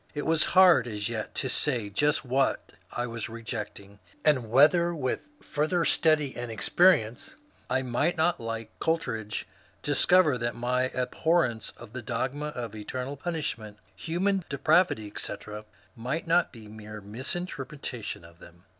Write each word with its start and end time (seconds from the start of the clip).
It 0.15 0.25
was 0.25 0.45
hard 0.57 0.87
as 0.87 1.09
yet 1.09 1.35
to 1.35 1.47
say 1.47 1.87
just 1.91 2.25
what 2.25 2.73
I 2.91 3.05
was 3.05 3.29
rejecting, 3.29 3.99
and 4.25 4.49
whether 4.49 4.95
with 4.95 5.29
further 5.43 5.85
study 5.85 6.35
and 6.35 6.49
experience 6.49 7.35
I 7.69 7.83
might 7.83 8.17
not 8.17 8.39
like 8.39 8.71
Coleridge 8.79 9.47
discover 9.83 10.39
that 10.39 10.55
my 10.55 10.85
abhorrence 10.95 11.71
of 11.77 11.93
the 11.93 12.01
dogmas 12.01 12.55
of 12.55 12.73
eternal 12.73 13.15
punishment, 13.15 13.77
human 13.95 14.43
depravity, 14.49 15.05
etc., 15.05 15.65
might 15.95 16.25
not 16.25 16.51
be 16.51 16.67
mere 16.67 16.99
misinterpretation 16.99 18.25
of 18.25 18.39
them. 18.39 18.63